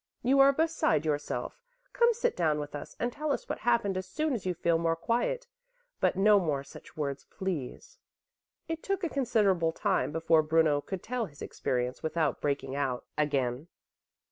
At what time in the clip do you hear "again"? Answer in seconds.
13.15-13.67